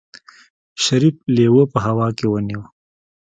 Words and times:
شريف 0.83 1.15
لېوه 1.35 1.63
په 1.71 1.79
هوا 1.85 2.07
کې 2.17 2.25
ونيو. 2.29 2.61